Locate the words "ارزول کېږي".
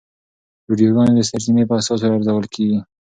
2.15-2.79